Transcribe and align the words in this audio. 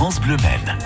France 0.00 0.18
Bleu 0.18 0.36
Maine. 0.36 0.78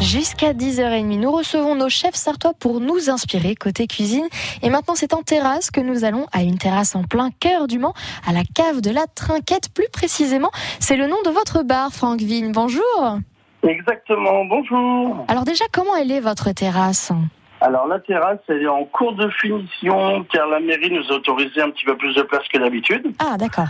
Jusqu'à 0.00 0.54
10h30, 0.54 1.20
nous 1.20 1.30
recevons 1.30 1.74
nos 1.74 1.90
chefs 1.90 2.14
sartois 2.14 2.54
pour 2.58 2.80
nous 2.80 3.10
inspirer 3.10 3.54
côté 3.54 3.86
cuisine. 3.86 4.26
Et 4.62 4.70
maintenant, 4.70 4.94
c'est 4.94 5.12
en 5.12 5.20
terrasse 5.20 5.70
que 5.70 5.82
nous 5.82 6.04
allons 6.04 6.24
à 6.32 6.42
une 6.42 6.56
terrasse 6.56 6.96
en 6.96 7.02
plein 7.02 7.28
cœur 7.38 7.66
du 7.66 7.78
Mans, 7.78 7.92
à 8.26 8.32
la 8.32 8.44
cave 8.44 8.80
de 8.80 8.90
la 8.90 9.06
Trinquette 9.14 9.74
plus 9.74 9.90
précisément. 9.92 10.50
C'est 10.78 10.96
le 10.96 11.06
nom 11.06 11.18
de 11.26 11.28
votre 11.28 11.64
bar, 11.64 11.92
Franck 11.92 12.20
Vigne. 12.20 12.52
Bonjour. 12.52 13.18
Exactement, 13.62 14.46
bonjour. 14.46 15.26
Alors 15.28 15.44
déjà, 15.44 15.66
comment 15.70 15.96
elle 15.96 16.12
est 16.12 16.20
votre 16.20 16.50
terrasse? 16.52 17.12
Alors 17.60 17.86
la 17.88 18.00
terrasse, 18.00 18.38
elle 18.48 18.62
est 18.62 18.68
en 18.68 18.84
cours 18.84 19.12
de 19.16 19.28
finition 19.38 20.24
car 20.32 20.48
la 20.48 20.60
mairie 20.60 20.90
nous 20.90 21.12
a 21.12 21.16
autorisé 21.16 21.60
un 21.60 21.68
petit 21.68 21.84
peu 21.84 21.94
plus 21.98 22.14
de 22.14 22.22
place 22.22 22.48
que 22.50 22.58
d'habitude. 22.58 23.12
Ah, 23.18 23.36
d'accord. 23.36 23.68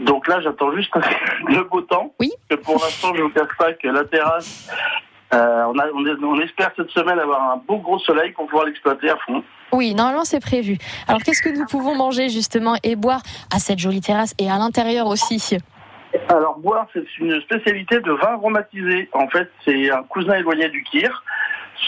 Donc 0.00 0.26
là, 0.28 0.40
j'attends 0.40 0.72
juste 0.74 0.92
le 1.48 1.62
beau 1.64 1.80
temps. 1.82 2.12
Oui. 2.20 2.30
Que 2.50 2.56
pour 2.56 2.74
l'instant, 2.74 3.12
je 3.14 3.22
vous 3.22 3.28
cache 3.30 3.56
pas 3.58 3.72
que 3.74 3.88
la 3.88 4.04
terrasse, 4.04 4.68
euh, 5.32 5.64
on, 5.68 5.78
a, 5.78 5.84
on, 5.94 6.04
est- 6.06 6.24
on 6.24 6.40
espère 6.40 6.70
cette 6.76 6.90
semaine 6.90 7.18
avoir 7.18 7.52
un 7.52 7.56
beau 7.66 7.78
gros 7.78 7.98
soleil 8.00 8.32
pour 8.32 8.46
pouvoir 8.46 8.66
l'exploiter 8.66 9.10
à 9.10 9.16
fond. 9.26 9.42
Oui, 9.72 9.94
normalement, 9.94 10.24
c'est 10.24 10.40
prévu. 10.40 10.78
Alors, 11.08 11.22
qu'est-ce 11.22 11.42
que 11.42 11.48
nous 11.56 11.66
pouvons 11.66 11.94
manger 11.96 12.28
justement 12.28 12.74
et 12.82 12.94
boire 12.96 13.20
à 13.52 13.58
cette 13.58 13.78
jolie 13.78 14.00
terrasse 14.00 14.34
et 14.38 14.50
à 14.50 14.58
l'intérieur 14.58 15.06
aussi? 15.06 15.56
Alors 16.28 16.58
boire, 16.58 16.86
c'est 16.92 17.04
une 17.18 17.40
spécialité 17.40 17.98
de 18.00 18.12
vin 18.12 18.34
aromatisé. 18.34 19.08
En 19.12 19.26
fait, 19.28 19.50
c'est 19.64 19.90
un 19.90 20.04
cousin 20.04 20.34
éloigné 20.34 20.68
du 20.68 20.82
kir. 20.84 21.24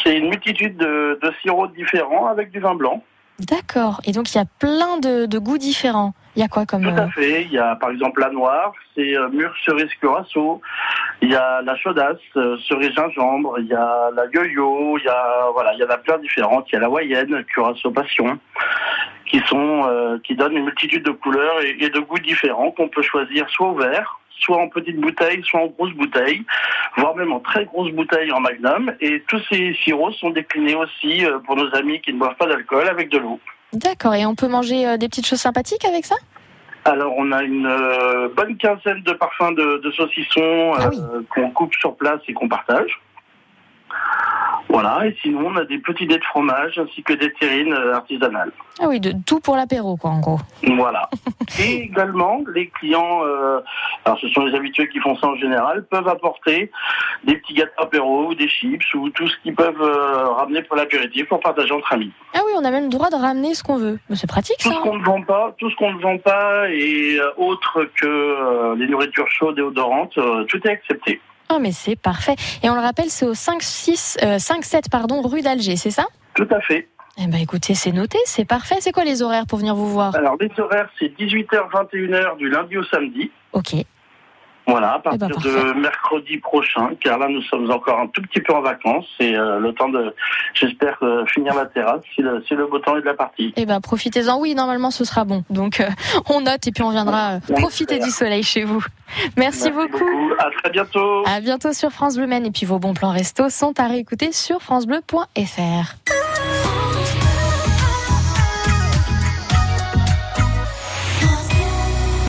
C'est 0.02 0.16
une 0.18 0.29
multitude 0.30 0.77
de, 0.77 1.18
de 1.23 1.32
sirops 1.43 1.73
différents 1.74 2.27
avec 2.27 2.51
du 2.51 2.59
vin 2.59 2.74
blanc. 2.74 3.04
D'accord. 3.38 4.01
Et 4.04 4.10
donc, 4.12 4.32
il 4.34 4.38
y 4.38 4.41
a 4.41 4.45
plein 4.59 4.98
de, 4.98 5.27
de 5.27 5.38
goûts 5.38 5.59
différents. 5.59 6.12
Il 6.36 6.40
y 6.40 6.42
a 6.42 6.48
quoi 6.48 6.66
comme... 6.66 6.82
Tout 6.82 6.88
euh, 6.90 7.06
à 7.06 7.08
fait. 7.08 7.42
Il 7.45 7.52
y 7.52 7.58
a 7.58 7.74
par 7.76 7.90
exemple 7.90 8.20
la 8.20 8.28
noire, 8.28 8.72
c'est 8.95 9.16
euh, 9.16 9.28
mûre 9.30 9.54
cerise 9.64 9.92
curaçao. 10.00 10.60
Il 11.22 11.30
y 11.30 11.34
a 11.34 11.62
la 11.62 11.76
chaudasse, 11.76 12.18
euh, 12.37 12.59
cerise 12.68 12.93
gingembre. 12.95 13.59
Il 13.59 13.66
y 13.66 13.74
a 13.74 14.10
la 14.15 14.26
yo-yo. 14.32 14.98
Il 14.98 15.04
y 15.04 15.09
a 15.09 15.48
voilà, 15.54 15.73
il 15.73 15.80
y 15.80 15.84
en 15.84 15.88
a 15.88 15.96
plein 15.96 16.18
différentes. 16.18 16.66
Il 16.70 16.74
y 16.74 16.76
a 16.76 16.80
la 16.80 16.87
hawaïenne, 16.87 17.43
curaçao 17.45 17.90
passion, 17.90 18.38
qui 19.24 19.40
sont 19.46 19.84
euh, 19.88 20.18
qui 20.24 20.37
donnent 20.37 20.59
une 20.59 20.65
multitude 20.65 21.04
de 21.04 21.10
couleurs 21.10 21.62
et, 21.62 21.76
et 21.80 21.88
de 21.88 22.01
goûts 22.01 22.18
différents 22.18 22.71
qu'on 22.71 22.88
peut 22.88 23.02
choisir 23.02 23.48
soit 23.48 23.68
au 23.68 23.74
verre, 23.74 24.21
soit 24.40 24.59
en 24.59 24.68
petite 24.68 25.00
bouteille, 25.00 25.43
soit 25.43 25.60
en 25.60 25.66
grosse 25.68 25.95
bouteille, 25.95 26.43
voire 26.98 27.16
même 27.16 27.32
en 27.32 27.40
très 27.40 27.65
grosse 27.65 27.93
bouteille 27.93 28.30
en 28.32 28.40
magnum. 28.40 28.93
Et 29.00 29.23
tous 29.26 29.40
ces 29.50 29.74
sirops 29.82 30.16
sont 30.16 30.30
déclinés 30.30 30.74
aussi 30.74 31.24
euh, 31.24 31.38
pour 31.40 31.56
nos 31.56 31.74
amis 31.74 32.00
qui 32.02 32.12
ne 32.12 32.18
boivent 32.18 32.37
pas 32.37 32.46
d'alcool 32.46 32.88
avec 32.88 33.09
de 33.09 33.18
l'eau. 33.18 33.40
D'accord. 33.72 34.14
Et 34.14 34.26
on 34.26 34.34
peut 34.34 34.48
manger 34.48 34.86
euh, 34.86 34.96
des 34.96 35.09
petites 35.09 35.26
choses 35.26 35.40
sympathiques 35.40 35.84
avec 35.84 36.06
ça? 36.06 36.16
Alors, 36.84 37.14
on 37.16 37.32
a 37.32 37.42
une 37.42 37.66
euh, 37.66 38.28
bonne 38.36 38.56
quinzaine 38.56 39.02
de 39.02 39.12
parfums 39.12 39.52
de, 39.56 39.78
de 39.82 39.90
saucissons 39.90 40.72
Ah 40.78 40.90
euh, 40.92 41.22
qu'on 41.34 41.50
coupe 41.50 41.74
sur 41.74 41.96
place 41.96 42.20
et 42.28 42.32
qu'on 42.32 42.48
partage. 42.48 43.00
Voilà, 44.68 45.06
et 45.06 45.16
sinon, 45.22 45.46
on 45.46 45.56
a 45.56 45.64
des 45.64 45.78
petits 45.78 46.06
dés 46.06 46.18
de 46.18 46.24
fromage 46.24 46.78
ainsi 46.78 47.02
que 47.02 47.12
des 47.12 47.32
terrines 47.34 47.72
artisanales. 47.72 48.52
Ah 48.80 48.87
oui, 48.88 49.00
de 49.00 49.12
tout 49.24 49.40
pour 49.40 49.56
l'apéro, 49.56 49.96
quoi, 49.96 50.10
en 50.10 50.20
gros. 50.20 50.38
Voilà. 50.64 51.09
et 51.60 51.84
également, 51.84 52.40
les 52.52 52.68
clients, 52.68 53.20
euh, 53.24 53.60
alors 54.04 54.18
ce 54.20 54.28
sont 54.28 54.44
les 54.44 54.54
habitués 54.54 54.88
qui 54.88 54.98
font 55.00 55.16
ça 55.16 55.28
en 55.28 55.37
général, 55.37 55.87
peuvent 55.87 56.09
apporter 56.09 56.70
des 57.24 57.37
petits 57.37 57.54
gâteaux 57.54 57.82
apéro 57.82 58.26
ou 58.26 58.34
des 58.34 58.48
chips 58.48 58.92
ou 58.94 59.09
tout 59.10 59.28
ce 59.28 59.37
qu'ils 59.42 59.54
peuvent 59.54 59.80
ramener 59.80 60.62
pour 60.62 60.76
l'apéritif 60.76 61.26
pour 61.28 61.40
partager 61.40 61.72
entre 61.72 61.92
amis. 61.92 62.12
Ah 62.34 62.40
oui, 62.44 62.46
on 62.59 62.65
a 62.65 62.71
même 62.71 62.85
le 62.85 62.90
droit 62.90 63.10
de 63.10 63.16
ramener 63.16 63.54
ce 63.54 63.62
qu'on 63.62 63.76
veut. 63.76 63.99
Mais 64.09 64.16
c'est 64.16 64.26
pratique, 64.26 64.56
Tout 64.59 64.69
ça. 64.69 64.75
ce 64.75 64.78
hein 64.78 64.82
qu'on 64.82 64.97
ne 64.99 65.04
vend 65.04 65.22
pas, 65.22 65.54
tout 65.59 65.71
ce 65.71 65.76
qu'on 65.76 65.93
ne 65.93 66.00
vend 66.00 66.19
pas 66.19 66.69
et 66.71 67.19
euh, 67.19 67.31
autre 67.37 67.87
que 68.00 68.06
euh, 68.06 68.75
les 68.76 68.87
nourritures 68.88 69.28
chaudes 69.31 69.59
et 69.59 69.62
odorantes, 69.62 70.16
euh, 70.19 70.44
tout 70.44 70.59
est 70.66 70.71
accepté. 70.71 71.21
Ah, 71.49 71.59
mais 71.60 71.72
c'est 71.72 71.97
parfait. 71.97 72.34
Et 72.62 72.71
on 72.71 72.75
le 72.75 72.81
rappelle, 72.81 73.09
c'est 73.09 73.25
au 73.27 73.34
5, 73.34 73.62
6, 73.62 74.19
euh, 74.25 74.38
5 74.38 74.65
7 74.65 74.91
pardon, 74.91 75.22
rue 75.22 75.43
d'Alger, 75.43 75.77
c'est 75.77 75.91
ça? 75.91 76.06
Tout 76.34 76.49
à 76.50 76.61
fait. 76.61 76.89
Eh 77.19 77.28
ben 77.28 77.39
écoutez, 77.41 77.75
c'est 77.75 77.93
noté, 77.93 78.19
c'est 78.27 78.44
parfait. 78.44 78.77
C'est 78.81 78.93
quoi 78.93 79.05
les 79.05 79.23
horaires 79.23 79.47
pour 79.47 79.59
venir 79.59 79.75
vous 79.75 79.88
voir? 79.88 80.15
Alors 80.17 80.37
les 80.38 80.50
horaires, 80.59 80.88
c'est 80.99 81.06
18h, 81.19 81.71
21h 81.73 82.37
du 82.37 82.50
lundi 82.50 82.77
au 82.77 82.84
samedi. 82.84 83.31
Ok. 83.55 83.75
Voilà, 84.66 84.94
à 84.94 85.00
Eh 85.12 85.16
ben, 85.16 85.28
partir 85.28 85.53
de 85.53 85.72
mercredi 85.75 86.38
prochain, 86.38 86.91
car 87.00 87.19
là 87.19 87.28
nous 87.28 87.43
sommes 87.43 87.71
encore 87.71 88.00
un 88.00 88.09
tout 88.09 88.21
petit 88.22 88.41
peu 88.41 88.53
en 88.53 88.62
vacances 88.62 89.06
et 89.21 89.37
euh, 89.37 89.60
le 89.60 89.72
temps 89.72 89.88
de, 89.88 90.12
j'espère, 90.54 90.99
euh, 91.03 91.25
finir 91.27 91.54
la 91.54 91.66
terrasse 91.66 92.03
si 92.15 92.22
le, 92.22 92.43
si 92.49 92.54
le 92.54 92.66
beau 92.66 92.78
temps 92.81 92.97
est 92.97 93.00
de 93.00 93.06
la 93.06 93.15
partie. 93.15 93.53
Eh 93.56 93.65
ben 93.65 93.81
profitez-en. 93.81 94.38
Oui, 94.41 94.55
normalement 94.55 94.91
ce 94.91 95.05
sera 95.05 95.25
bon. 95.25 95.44
Donc 95.50 95.81
euh, 95.81 95.88
on 96.28 96.41
note 96.41 96.66
et 96.66 96.72
puis 96.72 96.82
on 96.82 96.91
viendra 96.91 97.38
On 97.49 97.55
profiter 97.55 97.99
du 98.00 98.10
soleil 98.10 98.43
chez 98.43 98.65
vous. 98.65 98.84
Merci, 99.37 99.71
beaucoup. 99.71 100.32
À 100.38 100.50
très 100.60 100.71
bientôt. 100.71 101.22
À 101.26 101.41
bientôt 101.41 101.72
sur 101.72 101.91
France 101.91 102.16
Bleu 102.16 102.26
Maine 102.26 102.44
et 102.47 102.50
puis 102.50 102.66
vos 102.66 102.78
bons 102.78 102.94
plans 102.94 103.12
resto 103.12 103.49
sont 103.50 103.78
à 103.78 103.87
réécouter 103.87 104.32
sur 104.32 104.60
francebleu.fr. 104.62 106.25